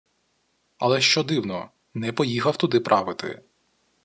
[0.77, 3.41] Але що дивно– не поїхав туди «правити»